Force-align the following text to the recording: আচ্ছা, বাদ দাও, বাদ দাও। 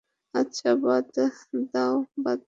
আচ্ছা, 0.33 0.69
বাদ 0.83 1.05
দাও, 1.15 1.95
বাদ 2.17 2.37
দাও। 2.37 2.39